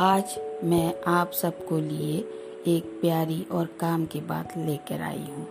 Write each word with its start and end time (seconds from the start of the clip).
आज 0.00 0.38
मैं 0.64 0.94
आप 1.06 1.30
सबको 1.32 1.78
लिए 1.78 2.18
एक 2.66 2.84
प्यारी 3.00 3.46
और 3.52 3.66
काम 3.80 4.06
की 4.06 4.20
बात 4.20 4.56
लेकर 4.58 5.00
आई 5.00 5.18
हूँ। 5.18 5.48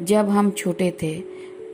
जब 0.00 0.28
हम 0.28 0.50
छोटे 0.50 0.90
थे 1.02 1.20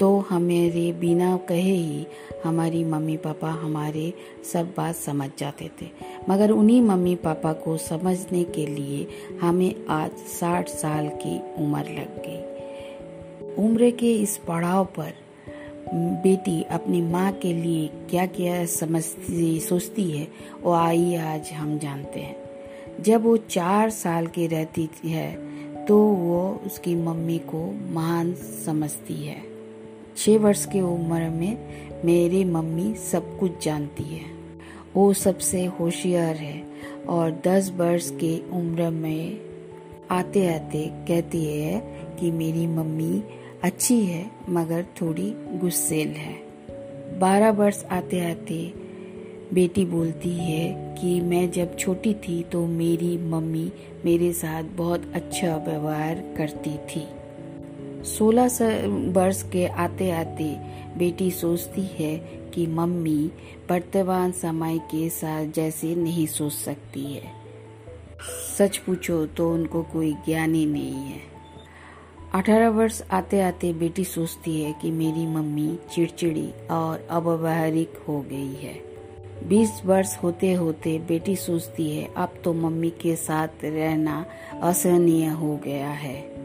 तो 0.01 0.19
हमारे 0.21 0.93
बिना 0.93 1.37
कहे 1.37 1.75
ही 1.75 2.07
हमारी 2.45 2.85
मम्मी 2.85 3.17
पापा 3.17 3.51
हमारे 3.51 4.15
सब 4.53 4.75
बात 4.77 4.95
समझ 4.95 5.31
जाते 5.39 5.71
थे। 5.83 5.87
मगर 6.29 6.51
उन्हीं 6.51 6.83
मम्मी 6.83 7.15
पापा 7.15 7.53
को 7.53 7.77
समझने 7.77 8.45
के 8.45 8.67
लिए 8.67 9.07
हमें 9.41 9.87
आज 9.87 10.11
साठ 10.11 10.69
साल 10.69 11.09
की 11.09 11.65
उम्र 11.65 11.85
लग 11.85 12.23
गई। 12.27 13.65
उम्र 13.65 13.91
के 13.91 14.15
इस 14.15 14.37
पड़ाव 14.37 14.85
पर 14.85 15.13
बेटी 15.89 16.63
अपनी 16.63 17.01
माँ 17.03 17.33
के 17.33 17.53
लिए 17.53 17.87
क्या 18.11 18.27
क्या 18.27 18.65
समझती, 18.67 19.61
सोचती 19.61 20.11
है, 20.11 20.27
वो 20.63 20.73
आई 20.73 21.15
आज 21.15 21.51
हम 21.53 21.79
जानते 21.79 22.21
हैं। 22.21 22.37
जब 23.03 23.23
वो 23.23 23.37
चार 23.37 23.91
साल 23.91 24.27
की 24.27 24.47
रहती 24.47 24.89
है 25.05 25.85
तो 25.87 25.99
वो 25.99 26.61
उसकी 26.67 26.95
मम्मी 26.95 27.39
को 27.39 27.65
महान 27.95 28.33
समझती 28.65 29.15
है। 29.15 29.37
छः 30.17 30.39
वर्ष 30.39 30.65
की 30.67 30.81
उम्र 30.81 31.29
में 31.31 32.03
मेरी 32.05 32.45
मम्मी 32.45 32.95
सब 33.03 33.39
कुछ 33.39 33.65
जानती 33.65 34.05
है। 34.05 34.25
वो 34.97 35.13
सबसे 35.13 35.65
होशियार 35.81 36.37
है 36.37 36.63
और 37.09 37.41
दस 37.47 37.71
वर्ष 37.77 38.11
की 38.11 38.39
उम्र 38.53 38.91
में 38.91 39.41
आते 40.11 40.47
आते 40.55 40.87
कहती 41.09 41.45
है 41.45 41.79
कि 42.21 42.31
मेरी 42.31 42.67
मम्मी 42.67 43.23
अच्छी 43.67 44.05
है, 44.05 44.31
मगर 44.49 44.85
थोड़ी 45.01 45.31
गुस्सेल 45.59 46.09
है। 46.09 46.35
बारह 47.19 47.51
वर्ष 47.51 47.85
आते 47.85 48.21
आते 48.31 48.75
बेटी 49.55 49.85
बोलती 49.85 50.31
है 50.31 50.95
कि 50.95 51.21
मैं 51.21 51.51
जब 51.51 51.77
छोटी 51.79 52.15
थी 52.15 52.43
तो 52.43 52.67
मेरी 52.67 53.19
मम्मी 53.19 53.73
मेरे 54.05 54.33
साथ 54.33 54.63
बहुत 54.63 55.11
अच्छा 55.15 55.57
व्यवहार 55.57 56.23
करती 56.39 56.77
थी। 56.87 57.07
सोलह 58.05 58.49
वर्ष 59.13 59.43
के 59.43 59.67
आते 59.67 60.11
आते 60.11 60.57
बेटी 60.99 61.31
सोचती 61.31 61.89
है 61.95 62.17
कि 62.55 62.67
मम्मी 62.67 63.31
वर्तमान 63.71 64.33
समय 64.33 64.79
के 64.79 65.09
साथ 65.11 65.47
जैसे 65.47 65.95
नहीं 65.95 66.27
सोच 66.27 66.53
सकती 66.53 67.05
है। 67.05 67.33
सच 68.59 68.77
पूछो 68.77 69.27
तो 69.27 69.53
उनको 69.53 69.83
कोई 69.83 70.13
ज्ञान 70.13 70.55
ही 70.55 70.67
नहीं 70.67 70.93
है। 70.93 71.36
अठारह 72.37 72.69
वर्ष 72.69 73.03
आते 73.11 73.41
आते 73.41 73.73
बेटी 73.73 74.05
सोचती 74.05 74.63
है 74.63 74.73
कि 74.73 74.91
मेरी 74.91 75.27
मम्मी 75.27 75.79
चिड़चिड़ी 75.95 76.51
और 76.71 77.07
अव्यवहारिक 77.11 77.93
हो 78.09 78.21
गई 78.21 78.55
है। 78.55 78.75
बीस 79.49 79.81
वर्ष 79.85 80.17
होते 80.23 80.53
होते 80.53 80.99
बेटी 80.99 81.37
सोचती 81.37 81.97
है, 81.97 82.09
अब 82.17 82.35
तो 82.45 82.53
मम्मी 82.55 82.91
के 82.91 83.17
साथ 83.17 83.49
रहना 83.65 84.27
असहनीय 84.63 85.27
हो 85.27 85.57
गया 85.57 85.89
है। 85.89 86.37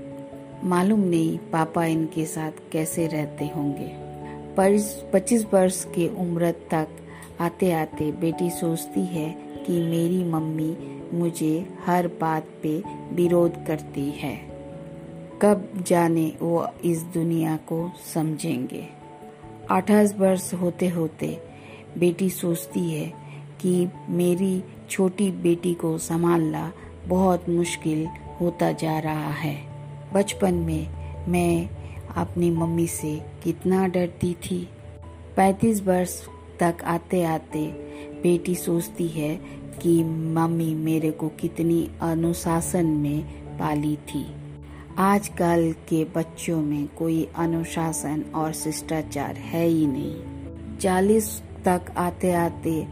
मालूम 0.64 1.00
नहीं 1.00 1.38
पापा 1.38 1.86
इनके 1.86 2.25
साथ 2.25 2.52
कैसे 2.72 3.08
रहते 3.08 3.45
होंगे। 3.45 3.92
पच्चीस 5.12 5.45
वर्ष 5.53 5.84
की 5.86 6.08
उम्र 6.08 6.52
तक 6.52 6.88
आते 7.42 7.72
आते 7.72 8.12
बेटी 8.12 8.50
सोचती 8.50 9.06
है 9.06 9.30
कि 9.67 9.81
मेरी 9.81 10.23
मम्मी 10.23 10.75
मुझे 11.14 11.67
हर 11.86 12.08
बात 12.08 12.47
पे 12.64 12.84
विरोध 13.14 13.66
करती 13.66 14.09
है। 14.09 14.51
कब 15.42 15.84
जाने 15.88 16.34
वो 16.42 16.67
इस 16.86 17.02
दुनिया 17.02 17.56
को 17.56 17.92
समझेंगे? 18.14 18.88
अठाईस 19.72 20.16
वर्ष 20.16 20.53
होते 20.53 20.88
होते 20.88 21.42
बेटी 21.97 22.30
सोचती 22.30 22.92
है 22.92 23.14
कि 23.62 23.88
मेरी 24.09 24.64
छोटी 24.89 25.31
बेटी 25.31 25.73
को 25.73 25.97
संभालना 25.97 26.73
बहुत 27.08 27.50
मुश्किल 27.50 28.07
होता 28.41 28.72
जा 28.72 29.00
रहा 29.00 29.31
है। 29.31 29.63
बचपन 30.13 30.53
में 30.53 30.88
मैं 31.28 31.69
अपनी 32.16 32.51
मम्मी 32.51 32.88
से 32.88 33.22
कितना 33.44 33.88
डरती 33.88 34.34
थी। 34.34 34.69
पैतीस 35.38 35.81
वर्ष 35.81 36.22
तक 36.59 36.78
आते 36.84 37.24
आते 37.24 37.68
बेटी 38.24 38.56
सोचती 38.56 39.07
है 39.07 39.35
कि 39.81 40.03
मम्मी 40.03 40.75
मेरे 40.75 41.12
को 41.12 41.28
कितनी 41.28 41.90
अनुशासन 42.01 42.85
में 42.85 43.24
पाली 43.57 43.96
थी। 43.96 44.41
आजकल 44.97 45.75
के 45.90 46.03
बच्चों 46.03 46.62
में 46.62 46.88
कोई 46.88 47.28
अनुशासन 47.35 48.24
और 48.35 48.53
शिष्टाचार 48.53 49.35
है 49.35 49.68
ही 49.68 49.88
नहीं। 49.88 50.78
चालीस 50.78 51.41
तक 51.66 51.81
आते 51.97 52.31
आते 52.31 52.88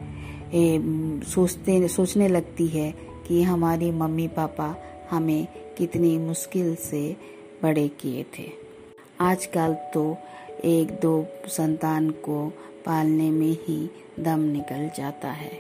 ए, 0.54 0.80
सोचते 1.28 1.88
सोचने 1.88 2.28
लगती 2.28 2.68
है 2.68 2.94
कि 3.28 3.44
हमारी 3.44 3.92
मम्मी 3.92 4.28
पापा 4.28 4.76
हमें 5.10 5.48
कितनी 5.78 6.18
मुश्किल 6.18 6.76
से 6.76 7.18
बड़े 7.64 7.88
किए 7.88 8.26
थे। 8.40 8.52
आजकल 9.22 9.74
तो 9.94 10.18
एक 10.66 10.92
दो 10.92 11.26
संतान 11.48 12.10
को 12.10 12.54
पालने 12.86 13.32
में 13.32 13.58
ही 13.68 13.90
दम 14.20 14.40
निकल 14.40 14.90
जाता 14.98 15.32
है। 15.32 15.52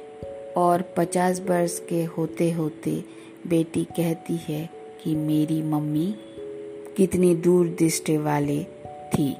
और 0.57 0.93
पचास 0.97 1.41
वर्ष 1.41 1.79
के 1.89 2.03
होते 2.03 2.51
होते 2.51 3.03
बेटी 3.47 3.83
कहती 3.83 4.39
है 4.47 4.69
कि 5.03 5.15
मेरी 5.15 5.61
मम्मी 5.63 6.15
कितनी 6.99 7.35
दूर 7.35 7.67
दृष्टि 7.67 8.17
वाले 8.17 8.63
थी। 9.13 9.37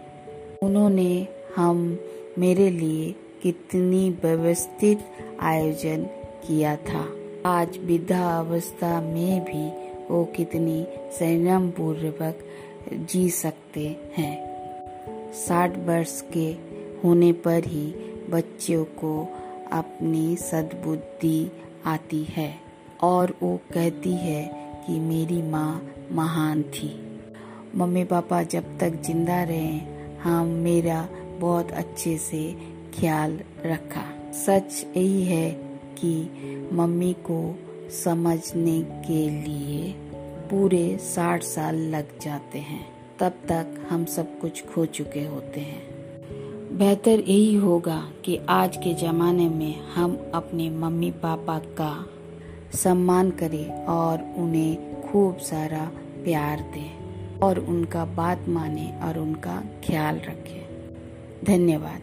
उन्होंने 0.64 1.28
हम 1.56 2.00
मेरे 2.38 2.70
लिए 2.70 3.16
कितनी 3.44 4.10
व्यवस्थित 4.10 5.00
आयोजन 5.40 6.04
किया 6.48 6.76
था। 6.76 7.16
आज 7.46 7.78
विधा 7.78 8.40
अवस्था 8.40 9.02
में 9.02 9.44
भी 9.44 9.90
वो 10.14 10.26
कितनी 10.26 10.88
संयम 11.12 11.70
पूर्वक 11.70 12.40
जी 12.94 13.30
सकते 13.30 13.98
हैं। 14.18 14.50
साठ 15.34 15.78
वर्ष 15.78 16.24
के 16.38 16.56
होने 17.04 17.32
पर 17.32 17.64
ही 17.66 17.94
बच्चों 18.30 18.84
को 18.84 19.28
अपनी 19.72 20.36
सद्बुद्धि 20.36 21.52
आती 21.86 22.24
है 22.24 22.56
और 23.02 23.36
वो 23.44 23.60
कहती 23.74 24.14
है 24.14 24.52
कि 24.88 25.00
मेरी 25.00 25.42
माँ 25.42 25.94
महान 26.12 26.64
थी। 26.64 27.09
मम्मी 27.76 28.04
पापा 28.04 28.44
जब 28.44 28.78
तक 28.80 29.02
ज़िंदा 29.06 29.44
रहे 29.44 29.80
हम 30.24 30.48
मेरा 30.48 31.08
बहुत 31.40 31.72
अच्छे 31.72 32.18
से 32.18 32.56
ख्याल 33.00 33.40
रखा। 33.66 34.04
सच 34.34 34.86
यही 34.98 35.24
है 35.24 35.52
कि 36.00 36.70
मम्मी 36.74 37.14
को 37.14 37.56
समझने 38.04 38.82
के 38.82 39.30
लिए 39.30 39.94
पूरे 40.50 40.98
साठ 40.98 41.44
साल 41.44 41.76
लग 41.76 42.20
जाते 42.20 42.60
हैं। 42.60 42.86
तब 43.20 43.32
तक 43.48 43.88
हम 43.90 44.06
सब 44.06 44.40
कुछ 44.40 44.66
खो 44.66 44.86
चुके 44.86 45.26
होते 45.26 45.62
हैं। 45.62 46.78
बेहतर 46.78 47.20
यही 47.20 47.56
होगा 47.56 48.12
कि 48.26 48.40
आज 48.50 48.78
के 48.78 48.94
ज़माने 48.94 49.50
में 49.50 49.80
हम 49.96 50.32
अपने 50.34 50.70
मम्मी 50.70 51.12
पापा 51.12 51.60
का 51.60 52.06
सम्मान 52.78 53.32
करें 53.32 53.86
और 53.86 54.22
उन्हें 54.38 55.02
खूब 55.02 55.38
सारा 55.38 55.92
प्यार 56.24 56.60
दें। 56.60 56.99
और 57.44 57.60
उनका 57.60 58.06
बात 58.06 58.46
माने 58.48 59.00
और 59.04 59.18
उनका 59.18 59.64
ख्याल 59.88 60.16
रखें। 60.16 60.70
धन्यवाद। 61.44 62.02